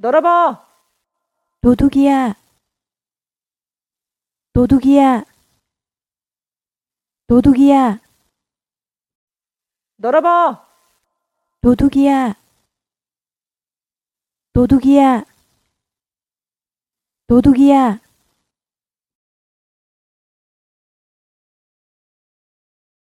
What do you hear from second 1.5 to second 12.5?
도둑이야. 도둑이야. 도둑이야. 널어봐. 도둑이야.